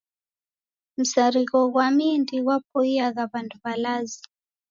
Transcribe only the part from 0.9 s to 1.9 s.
Msarigho gwa